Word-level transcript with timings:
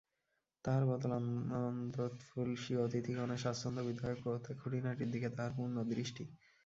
তাঁহার 0.65 0.83
বদন 0.87 1.11
আনন্দোৎফুল্ল, 1.57 2.53
স্বীয় 2.55 2.81
অতিথিগণের 2.83 3.41
স্বাচ্ছন্দ্যবিধায়ক 3.43 4.19
প্রত্যেক 4.23 4.55
খুঁটিনাটির 4.61 5.09
দিকে 5.13 5.27
তাঁহার 5.31 5.53
পূর্ণ 5.57 5.75
দৃষ্টি। 5.91 6.23